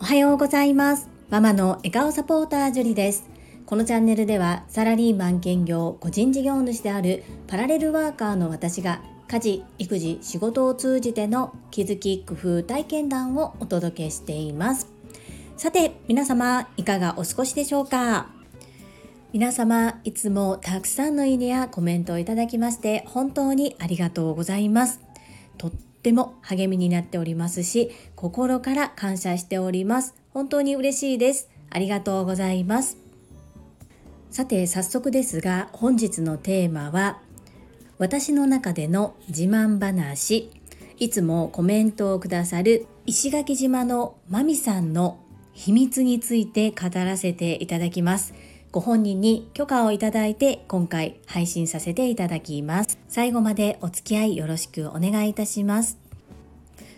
[0.00, 1.10] おはようございます。
[1.28, 3.28] ママの笑顔サポータージュリです。
[3.66, 14.88] このチャンネルではサラリーマン兼業個人事業主であるパラレルワーカーの私が家事育児仕事を通じての気づき工夫体験談をお届けしています。
[15.58, 18.30] さて皆様いかがお過ごしでしょうか？
[19.34, 25.09] 皆様いつもたくさんのいいねやコメントをいただきまして本当にありがとうございます。
[25.60, 30.14] とっても励みになっておりますし心から感謝しております。
[30.30, 31.50] 本当に嬉しいです。
[31.68, 32.96] ありがとうございます。
[34.30, 37.20] さて早速ですが本日のテーマは
[37.98, 40.50] 私の中での自慢話。
[40.96, 45.18] いつもコメントをくださる石垣島のまみさんの
[45.52, 48.32] 秘密について語らせていただきます。
[48.72, 53.00] ご本人に許可をいただいて今回配信させていただきます。
[53.08, 55.98] 最後までお付き合いよろしくお願いいたします。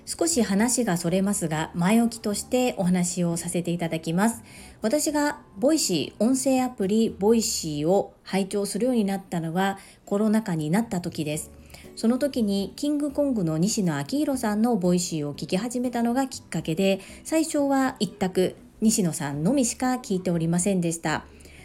[0.04, 4.42] 少し話がそれますが前置きとしてお話をさせていただきます。
[4.82, 11.50] 私が Voicy 音声アプリ Voicy を拝聴するようになったのはコロナ禍になった時です。
[11.96, 21.24] その時にキングコングの西野亮廣さんの Voicy を聞き始めたのがきっかけで最初は一択西野さんのみしか聞いておりませんでした。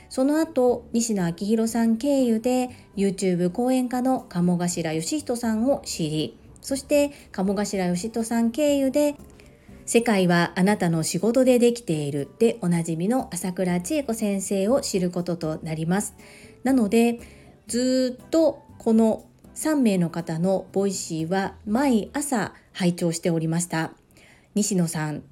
[0.10, 9.16] その後西野亮廣さん経由で YouTube 講演家の鴨頭嘉人さんを知りそして鴨頭嘉人さん経由で
[9.86, 16.14] 世界はあなたの仕事でできているでおなじみの朝倉千恵子先生を知ることとなります。
[16.64, 17.22] なので
[17.68, 19.24] ずっとこの
[19.56, 23.94] 3名の方のボイシーは毎朝拝聴しておりました。
[24.56, 25.24] 西野さん、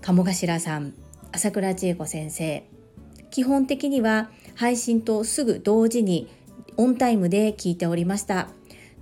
[0.00, 0.94] 鴨頭さん、
[1.32, 2.73] 朝倉千恵子先生。
[3.34, 6.28] 基本的には配信とすぐ同時に
[6.76, 8.46] オンタイムで聞いておりました。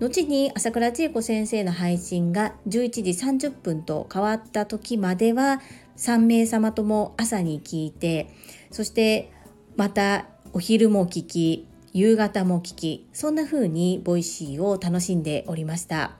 [0.00, 5.60] 後に朝倉千恵子先生の配信が11時30分と変わった時までは
[5.98, 8.30] 3名様とも朝に聞いて
[8.70, 9.30] そして
[9.76, 16.16] またお昼も聞き夕方も聞きそんな風にボイシーを楽しんでおりました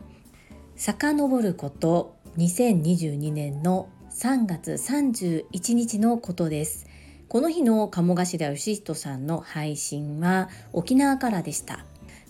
[0.77, 6.92] 遡ること2022年の3月31日のことです
[7.33, 11.87] この日の鴨頭義人さんの配信は沖縄からでした。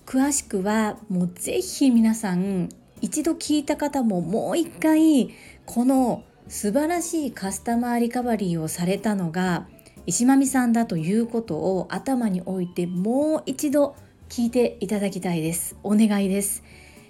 [0.07, 2.69] 詳しくはもうぜひ皆さん
[3.01, 5.31] 一度聞いた方ももう一回
[5.67, 9.67] この素晴らしいカスタマーリカバリーをされたのが
[10.07, 13.97] 石まみさんだということを頭に置いてもう一度
[14.29, 15.75] 聞いていただきたいです。
[15.83, 16.63] お願いです。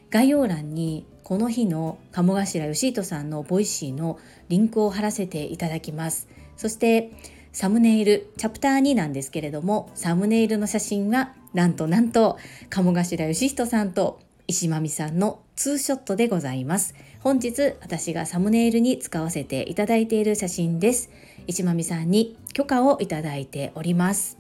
[0.08, 6.26] 概要欄にこの日の鴨頭義人さんのボイシーのリンクを貼らせていただきます。
[6.56, 7.10] そして
[7.52, 12.38] サムネイルチャプター2なんですけれどもサムネイルの写真はなんとなんと
[12.70, 16.94] 鴨頭義人さんと石間美さんのツーショットでございます。
[17.20, 21.10] 本日私がサムネイルに使わせていただいている写真です。
[21.46, 24.38] 石間美さんに許可をいただいております。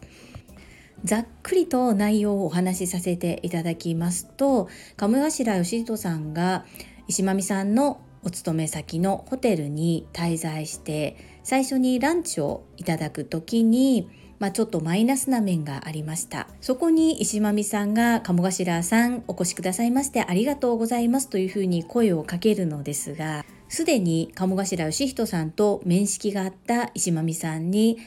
[1.04, 6.64] ざっくりと内容をお話しさせていただきますと鴨頭義人さんが
[7.08, 14.08] 石間美さんのお勤め先のホテルに滞在して最初にランチをいただく時に
[14.42, 16.48] まあ、ちょっとマイナスな面がありました。
[16.60, 27.98] そこに石間美さんが鴨頭さんお越しくださいましてありがとうございますというふうに声をかけるのですがすでに鴨頭義人さんと面識があった石間美さんに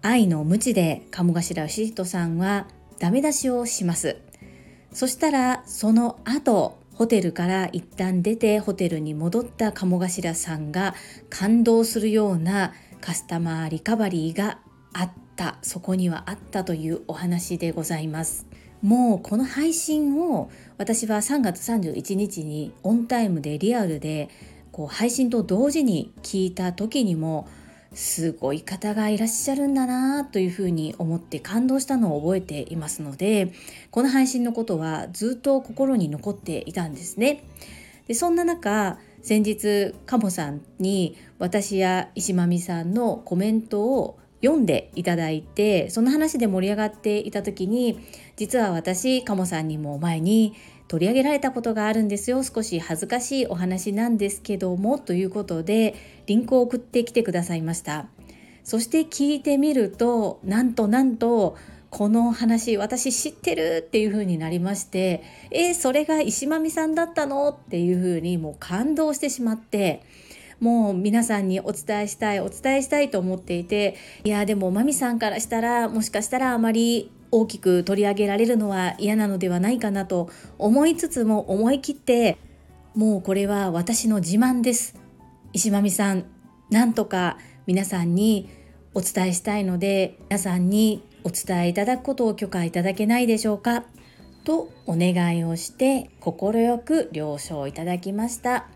[0.00, 2.66] 愛の無知で鴨頭義人さんは
[2.98, 4.16] ダメ出しをします。
[4.90, 10.94] そしたらその後ホテルから一旦出てホテルに戻った鴨頭さんが
[11.28, 14.58] 感動するようなカスタマーリカバリーが
[14.92, 15.06] あっ
[15.36, 15.58] た。
[15.62, 18.46] そこにはあったというお話でございます。
[18.82, 24.28] もうこの配信を私は3月31日にオンタイムでリアルで
[24.70, 27.48] こう配信と同時に聞いた時にも
[27.94, 33.52] すごい方がいらっしゃるんだなというふうに思って感動したのを覚えていますので
[33.90, 37.44] この配信のことはずっと心に残っていたんですね。
[38.08, 47.98] でそんな中先日カモさんに私や石間美さんのコメントを読んでいただいてその話で盛り上がっていた時に
[48.36, 50.54] 実は私カモさんにも前に
[50.88, 52.42] 取り上げられたことがあるんですよ。
[52.42, 54.98] 少し恥ずかしいお話なんですけども。
[54.98, 55.94] ということで
[56.26, 58.06] リンクを送ってきてくださいました。
[58.62, 61.56] そして聞いてみるとなんとなんと
[61.90, 67.50] この話私知ってるっていう風になりましてえー、それが石間美さんだったの？
[67.50, 70.02] っていう風にもう感動してしまって
[70.60, 82.38] もう皆さんにお伝えしたいお伝えしたいと思っていていやでもマミさんからしたらもしかしたらあまり大きく取り上げられるのは嫌なのではないかなと思いつつも思い切って
[82.94, 84.94] もうこれは私の自慢です。
[85.52, 86.26] 石間美さん
[86.70, 88.48] なんとか皆さんに
[88.94, 93.84] お伝えしたいので皆さんにお伝えいただくことを許可いただけないでしょうか？
[94.44, 98.68] とお願いをして快く了承いただきました。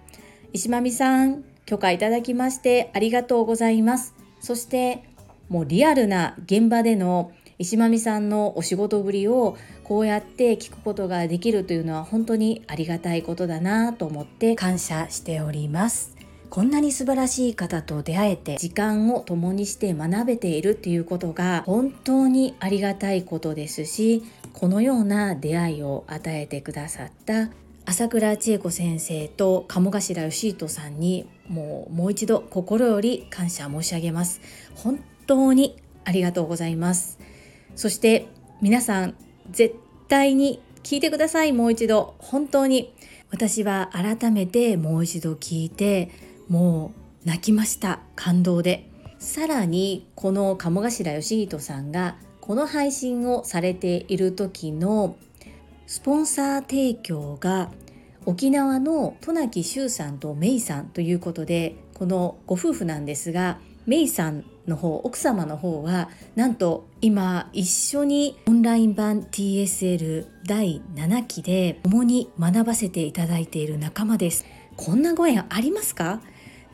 [0.52, 4.14] 石間美さん許可いただきましてありがとうございます。
[4.40, 5.04] そして
[5.48, 16.16] もうリアルな現場での石間美さんのお仕事ぶりをこうやって聞くことができるというのは本当にありがたいことだなと思って感謝しております。
[16.50, 24.22] こんなに素晴らしい方と出会えて時間を共にして学べているっていうことが本当にありがたいことですし
[24.54, 27.50] このような出会いを与えてくださった
[27.84, 34.40] 朝倉千恵子先生と鴨頭義人さんにもうもう一度心より感謝申し上げます。
[34.74, 37.18] 本当にありがとうございます。
[37.78, 38.26] そして
[38.60, 39.14] 皆さん
[39.52, 39.76] 絶
[40.08, 41.52] 対に聞いてください。
[41.52, 42.16] もう一度。
[42.18, 42.92] 本当に。
[43.30, 46.10] 私は改めてもう一度聞いて
[46.48, 46.92] も
[47.24, 48.00] う泣きました。
[48.16, 48.90] 感動で。
[49.20, 55.14] さらにこの鴨頭義人さんがこの配信をされている時の
[55.86, 57.70] スポンサー提供が
[58.26, 74.44] 沖縄の渡名喜周さんとメイさんということでこのご夫婦なんですがメイさんの方奥様の方はなんと今一緒にオンライン版 TSL 第7期で共に学ばせていただいている仲間です。
[74.76, 76.20] こんなご縁ありますか？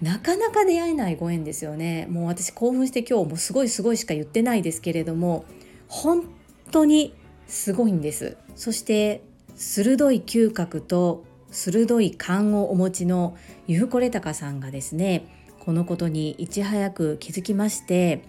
[0.02, 2.08] なかなか出会えないご縁ですよね。
[2.11, 5.44] もう私興奮して今日もすごいすごいしか言ってないですけれども
[5.87, 6.25] 本
[6.72, 7.14] 当に
[7.46, 8.37] すごいんです。
[8.56, 9.22] そして
[9.55, 13.37] 鋭い嗅覚と鋭い勘をお持ちの
[13.69, 15.33] ゆうこれたかさんがですね
[15.64, 18.22] このことにいち早く気づきまして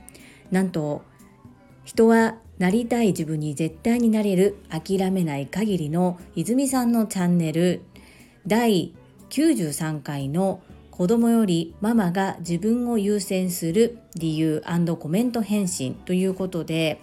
[0.52, 1.04] なんと
[1.84, 7.82] 人はなりたい自分に絶対になれる諦めない限りの泉さんのチャンネル
[8.48, 8.94] 第
[9.30, 10.62] 93回の
[10.92, 14.64] 子供よりママが自分を優先する理由
[14.98, 17.02] コメント返信ということで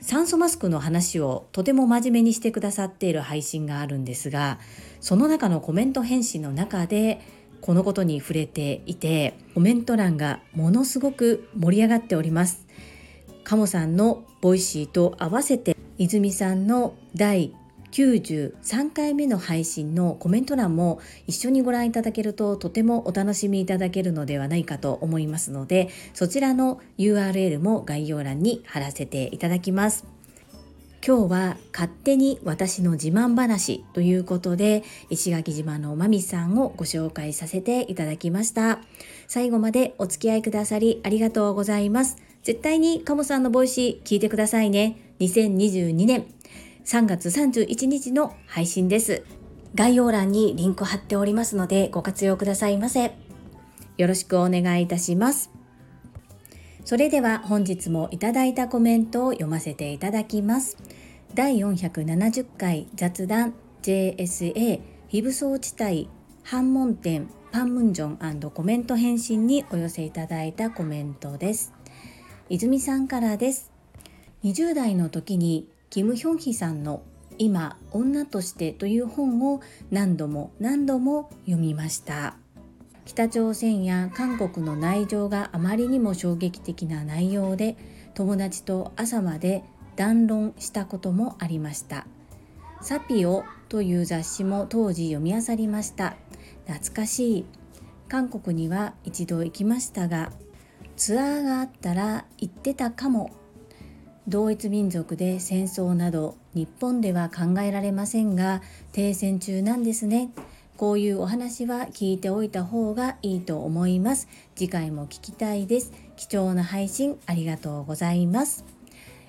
[0.00, 4.60] 酸素マスクの話をとても真面目にしてくださっている配信があるんですが
[5.00, 7.20] その中のコメント返信の中で
[7.62, 12.66] このことに触れていてコメント欄がものすごく盛り上がっております。
[13.44, 17.54] カモさんのボイシーと合わせて泉さんの第
[17.92, 30.21] 93回目の配信のコメント欄も一緒にご覧いただけるととてもお楽しみいただけるのではないかと思いますのでそちらの URL も概要欄に貼らせていただきます。
[31.04, 38.78] 今日は勝手に私の自慢話ということで石垣島のまみさんをご紹介させていただきました。
[39.26, 42.18] 最後までお付き合いくださりありがとうございます。
[42.44, 44.96] 絶対にカモさんのボイシー聞いてくださいね。
[45.18, 46.24] 2022年
[46.84, 49.24] 3月31日の配信です。
[49.74, 53.16] 概要欄にリンク貼っておりますのでご活用くださいませ。
[53.96, 55.61] よろしくお願いいたします。
[56.84, 60.76] それでは本日もいただいたコメントを読ませていただきます。
[61.32, 66.08] 第470回雑談 JSA 非武装地帯
[66.42, 71.72] 反問店パンムンジョンコメント返信にお寄せいただいたコメントです。
[72.48, 73.70] 泉さんからです。
[74.42, 77.02] 20代の時にキム・ヒョンヒさんの
[77.38, 82.41] 今女としてという本を何度も何度も読みました。
[83.12, 87.76] 北朝鮮や韓国の内情があまりにも衝撃的な内容で
[88.14, 89.64] 友達と朝まで
[89.96, 92.06] 談論したこともありました。
[92.80, 96.16] サピオという雑誌も当時読み漁りました。
[96.66, 97.44] 懐かしい。
[98.08, 100.32] 韓国には一度行きましたが
[100.96, 103.30] ツアーがあったら行ってたかも。
[104.26, 110.30] 同一民族で戦争など日本では考えられませんが停戦中なんですね。
[110.82, 114.26] こういうお話は聞いておいた方がいいと思います。
[114.56, 115.92] 次回も聞きたいです。
[116.16, 118.64] 貴重な配信ありがとうございます。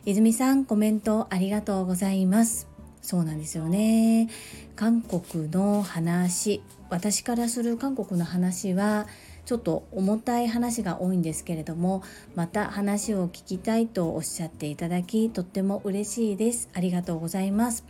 [0.04, 2.68] 泉さんコメントありがとうございます。
[3.04, 4.30] そうなんですよね。
[4.76, 9.06] 韓国の話、私からする韓国の話は
[9.46, 12.02] ちょっと重たい話が多いんですけれども
[12.34, 17.86] また話を聞きたいとおっしゃっていただきとっても嬉しいですありがとうございます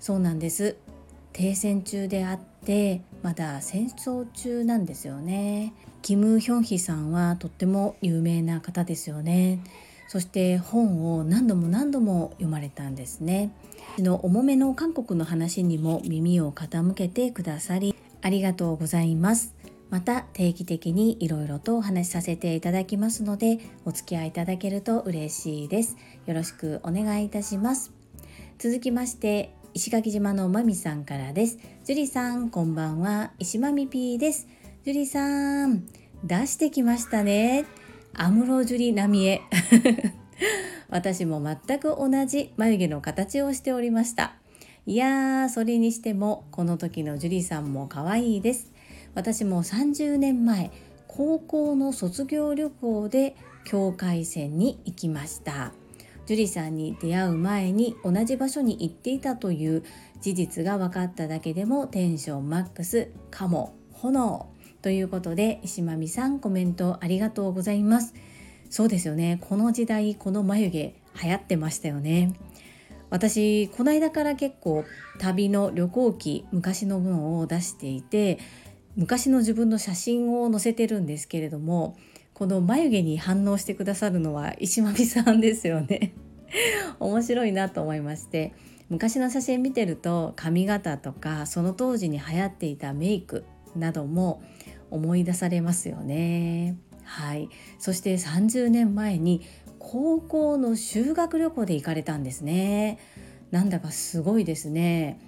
[0.00, 0.76] そうなんです
[1.42, 5.72] 停戦中であってまだ戦争中なんですよね。
[6.00, 9.58] キム・ヒョンヒさんはとっても有名な方ですよね。
[10.06, 13.50] そして本を何度も何度も読まれたんですね。
[13.98, 19.52] の重めの韓国の話にも耳を傾けてくださりありがとうございます。
[19.90, 25.96] また定期的にいろいろとお話しさせていただきますのでお付き合いいただけると嬉しいです。
[26.24, 27.90] よろしくお願いいたします。
[28.60, 31.58] 続きまして石垣島のまみさんからです。
[31.84, 33.32] ジュリさんこんばんは。
[33.38, 34.46] 石まみ P です。
[34.84, 35.86] ジュリさん
[36.22, 37.64] 出してきましたね。
[38.12, 39.40] アムロジュリ並え
[40.90, 44.36] 私も全く同じ眉毛の形をしておりました。
[44.84, 48.72] いやーそれにしてもこの時のジュリさんも可愛いです。
[49.14, 50.70] 私も30年前
[51.08, 55.72] 高校の卒業旅行で境界線に行きました。
[56.26, 59.82] 樹里さんに出会う前に同じ場所に行っていたという
[60.20, 64.48] 事実が分かっただけでもテンションマックスかも炎。
[64.82, 68.14] ということで石間美さんコメントありがとうございます。
[68.68, 69.38] そうですよね。
[69.40, 72.34] この時代この眉毛流行ってましたよね。
[73.10, 74.84] 私この間から結構
[75.18, 78.38] 旅の旅行記昔の分を出していて
[78.96, 81.96] 昔の自分の写真を載せてるんですけれども
[82.34, 86.14] この眉毛に反応してくださるのは石間美さんですよね。
[87.00, 88.52] 面白いなと思いまして
[88.90, 94.42] 昔の写真見てると髪型とかその当時に流行っていたメイクなども
[94.90, 96.76] 思い出されますよね。
[97.04, 97.48] はい。
[97.78, 99.42] そして30年前に
[99.78, 102.98] 高校の修学旅行で行かれたんですね。
[103.50, 105.18] なんだかすごいですね。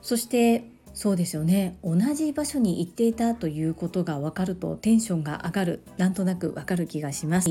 [0.00, 1.78] そしてそうですよね。
[1.82, 5.82] 同じ場所に行っていたということが分かるとテンションが上がる。
[5.96, 7.50] なんとなく分かる気がします。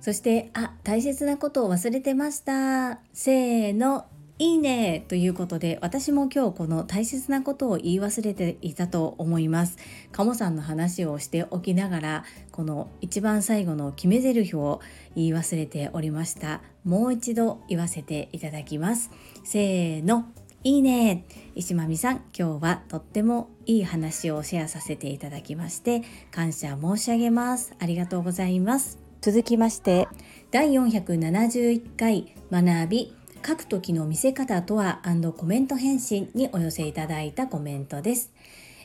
[0.00, 3.00] そしてあ大切なことを忘れてました。
[3.12, 4.06] せーの
[4.38, 5.04] いいね。
[5.08, 9.76] ということで私も今日この大切なことを言い忘れていたと思います。
[10.10, 14.80] 鴨さんの話をしておきながらこの一番最後の決め台詞を
[15.14, 16.62] 言い忘れておりました。
[16.84, 19.10] もう一度言わせていただきます。
[19.44, 20.24] せーの。
[20.62, 21.24] いいね。
[21.54, 27.74] 石間美さん今日はとってもいい話をシェアさせていただきまして感謝申し上げます。
[27.78, 28.98] ありがとうございます。
[29.22, 30.06] 続きまして
[30.50, 35.00] 第471回学び書く時の見せ方とは
[35.34, 38.30] コメント返信にお寄せいただいたコメントです。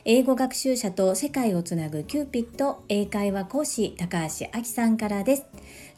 [0.06, 5.44] 英語学習者と世界をつなぐキューピット英会話講師高橋明さんからです。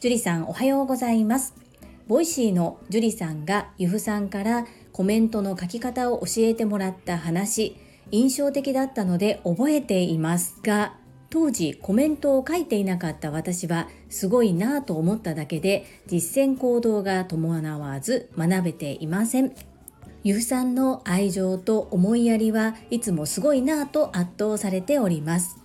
[0.01, 1.53] 樹里さんおはようございます。
[2.09, 4.65] ボイシーの樹里さんがゆふさんから
[4.99, 7.77] コメントの書き方を教えてもらった話
[8.11, 10.97] 印象的だったので覚えていますが
[11.29, 19.55] 当時コメントを書いていなかった私はすごいなぁと思っただけで実践行動が伴わず学べていません。
[20.25, 25.59] ゆうさんの愛情と思いやりはいつもすごいなぁと圧倒されております。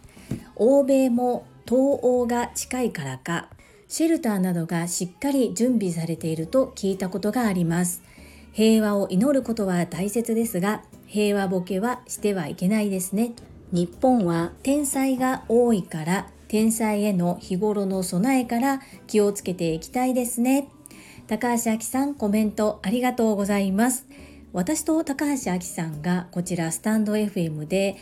[0.54, 3.48] 欧米も東欧が近いからか
[3.88, 8.13] シェルターなどがしっかり準備されていると聞いたことがあります。
[8.54, 13.32] 平和を祈ることは大切ですが平和ボケはしてはいけないですね。
[13.72, 20.68] 日本は天才が多いから天才への日頃の備えから気をつけていきたいですね。
[21.26, 24.06] 高橋明さんコメントありがとうございます。
[24.52, 27.96] 私と高橋明さんがこちらスタンド FM で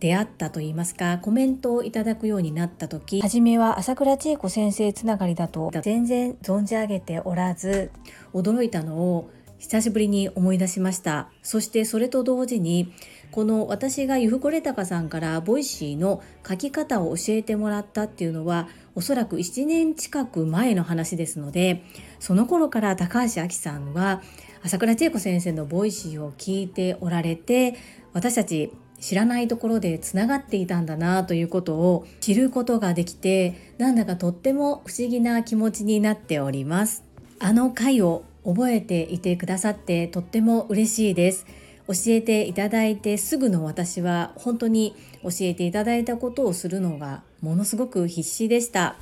[0.00, 5.70] 出会ったといいますかコメントをいただくようになった時初めは朝倉千恵子先生つながりだと。
[5.82, 7.90] 全然存じ上げておらず
[8.32, 11.28] 驚いたのを久しぶりに思い出しました。
[11.42, 12.92] そしてそれと同時に
[13.30, 21.84] この私がゆふこれたかさんからボイシーの書き方を教えてもらったっていうのはおそらく1年近く前の話ですので
[22.18, 24.22] その頃から高橋亜紀さんは
[24.62, 27.76] 朝倉千恵子先生のボイシーを聞いておられて
[28.12, 37.04] 私たち知らないところでつながっていたんだなということを知ることができてなんだかとっても不思議な気持ちになっております。
[37.40, 41.44] あの回を覚えていてくださってとっても嬉しいです。
[41.86, 48.96] 教えていただいてすぐの私は本当に教えていただいたことをするのがものすごく必死でした。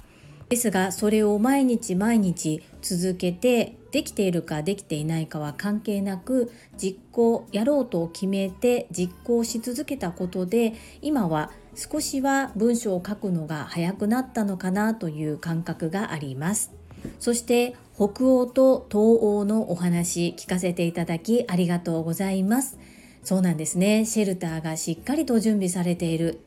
[0.48, 16.75] ですがそれを毎日毎日続けてできているかできていないかは関係なく実行やろうと決めて実行し続けたことで今は少しは文章を書くのが早くなったのかなという感覚があります。
[17.18, 22.78] そして北欧と東欧のお話聞かせていただきありがとうございます。
[23.24, 24.04] そうなんですね。
[24.04, 26.40] シェルターがしっかりと準備されている。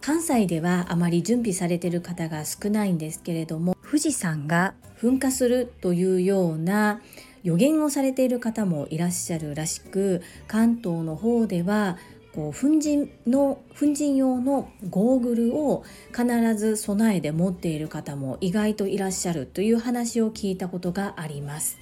[0.00, 7.00] 関西ではあまり準備されている方が少ないんですけれども富士山が噴火するというような
[7.44, 11.98] 予言をされている方もいらっしゃるらしく関東の方では
[12.34, 15.84] こう粉塵の粉塵用のゴーグルを
[16.16, 16.24] 必
[16.56, 21.78] ず備えで持っている方も意外といらっしゃるという話を聞いたことがあります。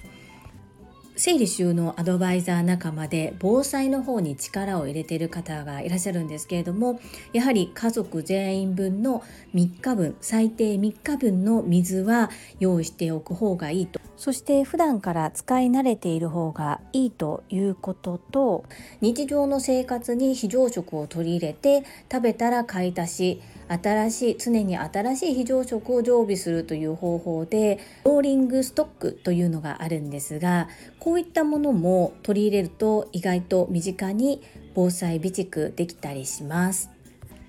[1.15, 6.99] 整理収納アドバイザー仲間で防災の方に力を入れている方がいらっしゃるんですけれども
[7.31, 18.65] やはり家族全員分の3日分最低3日分の水は用意しておく方がいいとそして普段から使い慣れている方がいいということと
[19.01, 30.67] 日常の生活に非常食を取り入れて食べたら買い足し新しい常に新しい非常食を常備するという方法でローリングストックというのがあるんですが
[30.99, 34.43] こういったものも取り入れると意外と身近に
[34.75, 36.91] 防災備蓄できたりします。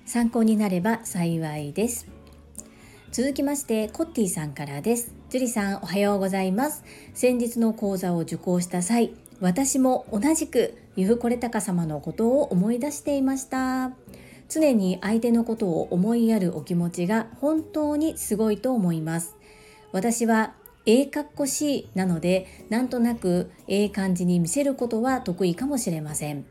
[0.07, 2.07] 参考になれば幸いです。
[3.11, 5.22] 続きましてコッティさんからです。
[5.33, 6.83] 樹里さんおはようございます。
[7.15, 13.93] 先日の講座を受講した際私も同じく由布これ高様のことを思い出していました。
[14.47, 19.35] 常に相手のことを思いやるお気持ちが本当にすごいと思います。
[19.91, 20.53] 私は
[20.85, 26.45] A かっこ C なのでなんとなく A 感じに見せることは得意かもしれません。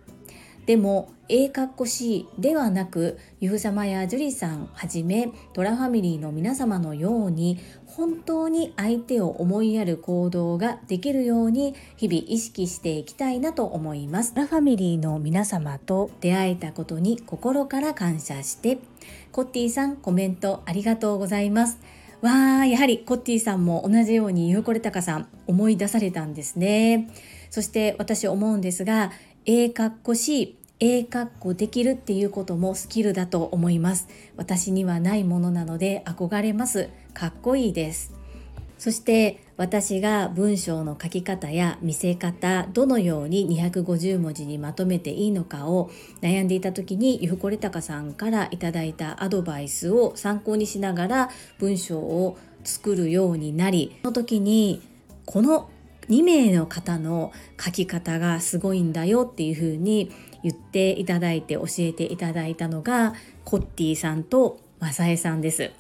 [0.67, 14.35] でも A かっこ C ではなくゆふ様や樹里さんはじめトラファミリーの皆様のように本当に相手を思いやる行動ができるように日々意識していきたいなと思います。
[14.35, 18.79] トラファミリーの皆様と出会えたことに心から感謝して
[19.33, 21.79] コッティさんコメントありがとうございます。
[22.21, 27.11] わーやはりコッティさんも同じようにゆうこれたかさん思い出されたんですね。
[27.51, 29.11] そして私思うんですが
[29.45, 34.07] A かっこ C A かっこできるっていうこともスキルだと思います。
[34.37, 36.91] 私にはないものなので憧れます。
[37.13, 38.15] かっこいいです。
[38.79, 54.83] そして私が文章の書き方や見せ方どのように250文字にまとめていいのかを悩んでいた時にゆふこれたかさんからいただいたアドバイスを参考にしながら文章を作るようになりその時に
[55.27, 55.69] この
[56.13, 63.15] 2名の方の書き方がすごいんだよっていうふうに言っていただいて教えていただいたのが
[63.45, 65.71] コッティさんとマサエさんです。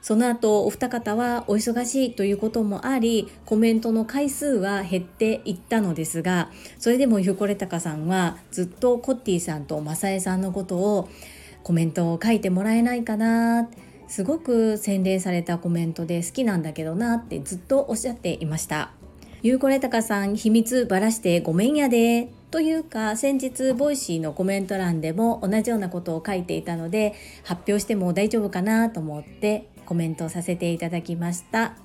[0.00, 11.08] その後お二方はお忙しいということもありコメントの回数は減っていったのですがそれでもゆこれたかさんはずっとコッティさんとマサエさんのことを
[11.64, 13.68] コメントを書いてもらえないかな
[14.06, 18.97] すごく洗練されたコメントで好きなんだけどなってずっとおっしゃっていました。
[19.40, 22.28] ゆうこれたかさん秘密ばらしてごめんやで。
[22.50, 31.76] というか先日ボイシーのコメント欄でも同じようなことを書いていたので発表しても大丈夫かなと思ってコメントさせていただきました。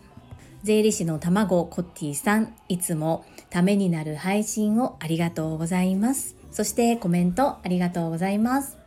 [0.64, 6.36] 税理士の卵コッティさんいつもためになる配信をありがとうございます。
[6.50, 8.78] そしてコメントありがとうございます。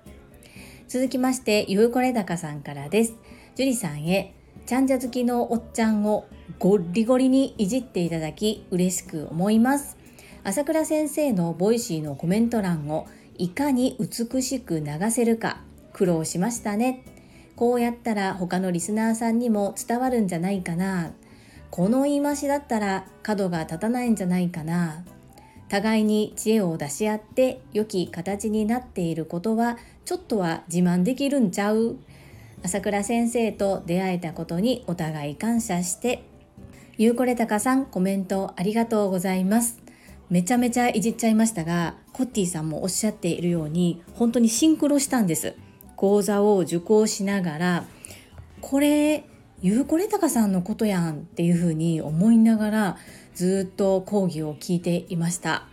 [0.88, 3.14] 続きましてゆうこれたかさんからです。
[3.54, 6.24] 樹里さんへチャンジャ好きのおっちゃんを
[6.58, 9.96] ゴリゴリにいじっていただき嬉しく思います。
[10.44, 13.06] 朝倉先生のボイシーのコメント欄を
[13.36, 15.60] いかに美しく流せるか
[15.92, 17.02] 苦労しましたね。
[17.56, 21.12] こうやったら他のリスナーさんにも伝わるんじゃないかな。
[21.70, 25.04] この言い回しだったら角が立たないんじゃないかな。
[25.68, 31.96] 互いに知恵を出し合って良き形になっていることはちょっとは自慢できるんちゃう？
[32.62, 36.22] 朝倉先生と出会えたことにお互い感謝して
[36.98, 39.82] ゆうこれたかさんコメントありがとうございます。
[40.30, 45.54] めちゃめちゃいじっちゃいましたがコッティさんもおっしゃっているように本当にシンクロしたんです。
[45.94, 47.84] 講座を受講しながら
[48.62, 49.26] これ
[49.60, 52.96] ゆうこれたかさんのことやんっていうふうに思いながら
[53.34, 55.68] ずっと講義を聞いていました。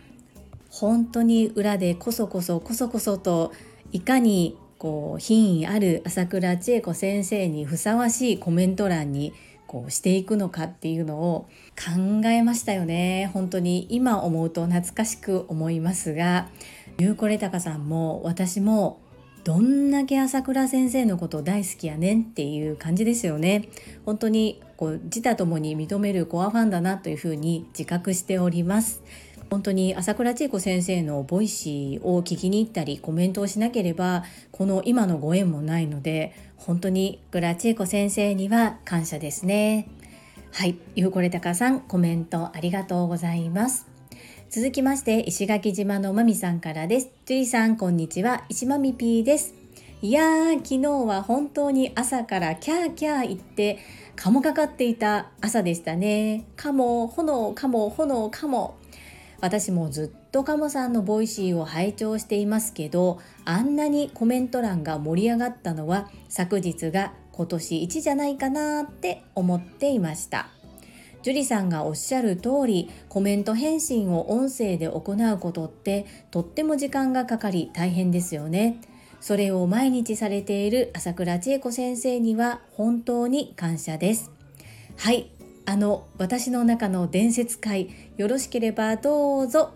[0.68, 3.50] 本当に裏でこそこそこそこそと
[3.92, 9.32] いかにこう品位ある朝倉千恵子先生にふさわしいコメント欄に
[9.74, 13.28] こうしていくのかっていうのを考えましたよね。
[13.34, 16.48] 本当に今思うと懐かしく思いますが。
[16.96, 19.00] ゆうこれたかさんも私も
[19.42, 23.68] どんだけ朝倉先生のこと大好きやねんっていう感じですよね。
[24.06, 29.02] 本当にこう自他ともに認めるコアファンだなというふうに自覚しております。
[29.50, 39.88] 本当に朝倉千恵子先生のボイシーを聞きに行ったりコメントをしなければこの今のご縁もないので本当に朝倉千恵子先生には感謝ですね。
[40.52, 40.78] はい。
[40.94, 43.86] ゆうこれたかさんコメントありがとうございます。
[44.50, 47.10] 続きまして石垣島のまみさんからです。
[47.26, 48.44] ジュリさんこんにちは。
[48.48, 49.54] 石まみぴーです。
[50.00, 53.78] いやー昨日は本当に朝からキャーキャー言って
[54.16, 56.44] カモかかっていた朝でしたね。
[56.56, 58.76] カモ、炎、カモ、炎、カモ。
[59.40, 70.48] 私もずっとカモさんのボイシーを拝聴していますけどあんなにコメント欄が盛り上がったのは昨日が今年1じゃないかなって思っていました。
[71.22, 78.80] 樹里さんがおっしゃる通りコメント返信を音声で行うことってとっても時間がかかり大変ですよね。
[79.20, 84.32] それを毎日されている朝倉千恵子先生には本当に感謝です。
[84.96, 85.30] はい
[85.64, 89.74] あの私の中の伝説会よろしければどうぞ。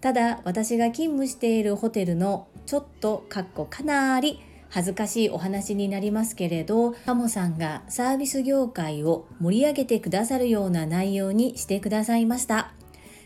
[0.00, 12.72] ただ私が勤務しているホテルのちょっとかっこかなり恥ずかしいお話になりますけれどカモさんがサービス業界を盛り上げてくださるような内容にしてくださいました。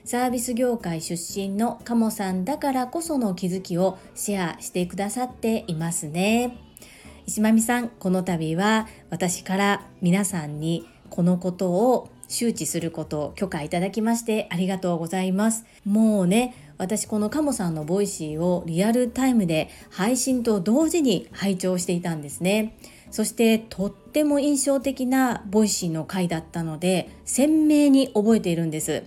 [0.04, 6.58] サービス業界出身のカモさんだからこその気づきをシェアしてくださっていますね。
[7.26, 15.64] 石まみさんこの度は私から皆さんにこのことを周知することを許可いただきましてありがとうございます。
[15.86, 22.76] もうね私このカモさんのボイシーをリアルタイムで配信と同時に拝聴していたんですね。
[23.10, 29.04] そしてとっても印象的なボイシーの回だったので鮮明に覚えているんです。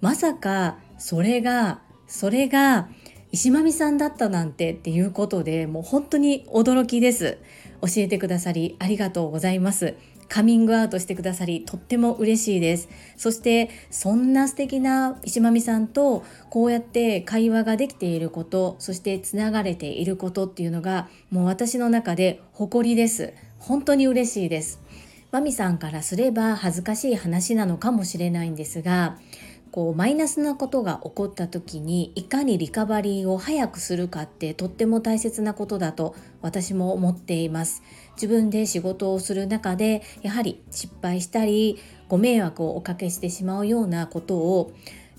[0.00, 2.88] まさかそれがそれが
[3.32, 7.38] 石間美さんだったなんてっていうことでもう本当に驚きです。
[7.80, 9.94] 教えてくださりありがとうございます。
[10.28, 12.88] カミングアウトしてくださりとっても嬉しいです。
[13.16, 23.32] そしてそんな素敵な石間美さんとこうやって会話ができていることそしてつながれていることっていうのがもう私の中で誇りです。
[23.58, 24.80] 本当に嬉しいです。
[25.30, 29.18] マミさんからすれば恥ずかしい話なのかもしれないんですが
[29.70, 37.82] こうマイナスなことが起こった時にいかにリカバリーを早くするかってとっても大切なことだと私も思っています。
[38.14, 41.78] 自分で仕事をする中でやはり失敗したり
[42.08, 44.72] ご迷惑をおかけしてしまうようなことを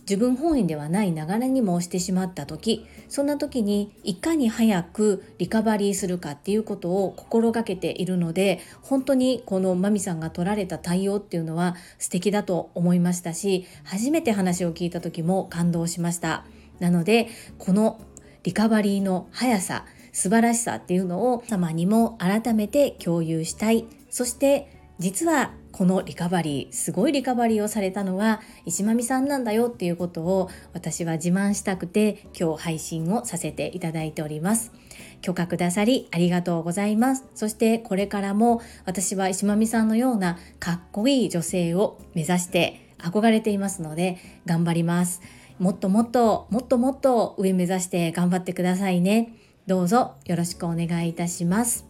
[0.10, 16.44] 自分本位ではない流れにもしてしまった時そんな時にいかに早くリカバリーするかっていうことを心がけているので本当にこのマミさんが取られた対応っていうのは素敵だと思いましたし初めて話を聞いた時も感動しました。
[16.80, 17.28] なので
[17.60, 18.02] この
[18.42, 23.86] リカバリーの速さ素晴らしさっていうのを様にも改めて共有したい。
[24.10, 34.74] そして実はこのリカバリーすごいリカバリーをされたのは石間美さんなんだよっていうことを私は自慢したくて今日配信をさせていただいております。
[35.22, 37.26] 許可くださりありがとうございます。
[37.34, 45.22] そしてこれからも私は石間美さんのようなかっこいい女性を目指して憧れていますので頑張ります。
[45.60, 49.34] もっともっともっともっと上目指して頑張ってくださいね。
[49.66, 51.86] どうぞよろしくお願いいたします。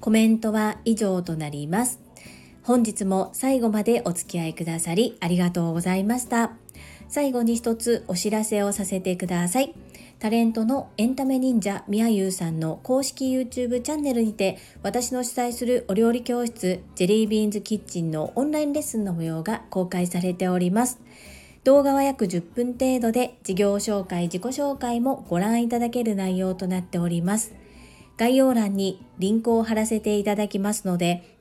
[0.00, 2.03] コメントは以上となります。
[2.64, 6.52] 本日も最後までお付き合いくださりありがとうございました。
[7.08, 9.74] 最後に一つお知らせをさせてください。
[10.18, 20.98] タレントのエンタメ忍者みやゆうさんの公式 YouTube チャンネルにて私の主催するお料理教室ジェリービーンズキッチンのオンラインレッスンの模様が公開されております。
[21.64, 27.54] 動画は約10分程度で事業紹介、自己紹介もご覧いただける内容となっております。
[28.16, 31.33] 概要欄にリンクを貼らせていただきますので、